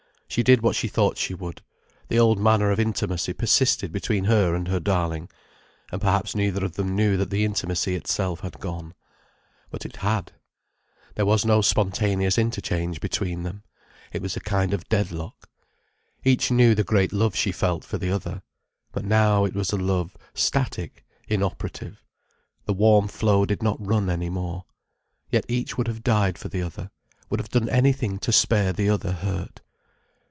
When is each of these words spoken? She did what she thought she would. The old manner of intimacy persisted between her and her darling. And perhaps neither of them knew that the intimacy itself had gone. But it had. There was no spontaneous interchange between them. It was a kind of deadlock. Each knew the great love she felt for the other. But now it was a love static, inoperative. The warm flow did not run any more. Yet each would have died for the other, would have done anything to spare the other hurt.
She 0.33 0.43
did 0.43 0.61
what 0.61 0.77
she 0.77 0.87
thought 0.87 1.17
she 1.17 1.33
would. 1.33 1.61
The 2.07 2.17
old 2.17 2.39
manner 2.39 2.71
of 2.71 2.79
intimacy 2.79 3.33
persisted 3.33 3.91
between 3.91 4.23
her 4.23 4.55
and 4.55 4.65
her 4.69 4.79
darling. 4.79 5.29
And 5.91 5.99
perhaps 5.99 6.33
neither 6.35 6.63
of 6.63 6.75
them 6.77 6.95
knew 6.95 7.17
that 7.17 7.29
the 7.31 7.43
intimacy 7.43 7.95
itself 7.95 8.39
had 8.39 8.61
gone. 8.61 8.93
But 9.71 9.85
it 9.85 9.97
had. 9.97 10.31
There 11.15 11.25
was 11.25 11.43
no 11.43 11.59
spontaneous 11.59 12.37
interchange 12.37 13.01
between 13.01 13.43
them. 13.43 13.63
It 14.13 14.21
was 14.21 14.37
a 14.37 14.39
kind 14.39 14.73
of 14.73 14.87
deadlock. 14.87 15.49
Each 16.23 16.49
knew 16.49 16.75
the 16.75 16.85
great 16.85 17.11
love 17.11 17.35
she 17.35 17.51
felt 17.51 17.83
for 17.83 17.97
the 17.97 18.11
other. 18.11 18.41
But 18.93 19.03
now 19.03 19.43
it 19.43 19.53
was 19.53 19.73
a 19.73 19.77
love 19.77 20.15
static, 20.33 21.03
inoperative. 21.27 22.05
The 22.63 22.73
warm 22.73 23.09
flow 23.09 23.43
did 23.45 23.61
not 23.61 23.85
run 23.85 24.09
any 24.09 24.29
more. 24.29 24.63
Yet 25.29 25.43
each 25.49 25.77
would 25.77 25.89
have 25.89 26.03
died 26.05 26.37
for 26.37 26.47
the 26.47 26.61
other, 26.61 26.89
would 27.29 27.41
have 27.41 27.49
done 27.49 27.67
anything 27.67 28.17
to 28.19 28.31
spare 28.31 28.71
the 28.71 28.89
other 28.89 29.11
hurt. 29.11 29.59